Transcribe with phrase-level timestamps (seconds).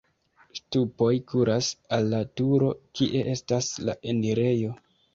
[0.59, 1.69] Ŝtupoj kuras
[1.99, 4.77] al la turo, kie estas la enirejo.